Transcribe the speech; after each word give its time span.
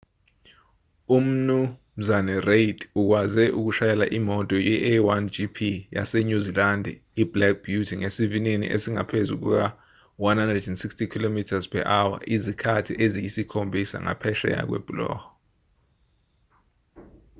umnu 1.17 1.59
reid 2.49 2.79
ukwaze 2.99 3.43
ukushayela 3.59 4.05
imoto 4.19 4.55
ye-a1gp 4.69 5.57
yasenyuzilandi 5.97 6.91
iblack 7.21 7.55
beauty 7.65 7.93
ngesivinini 7.99 8.65
esingaphezu 8.75 9.33
kuka-160km/h 9.41 12.11
izikhathi 12.35 12.91
eziyisikhombisa 13.05 13.95
ngaphesheya 14.05 14.61
kwebhuloho 14.69 15.25